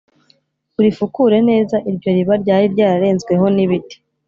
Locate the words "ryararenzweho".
2.73-3.45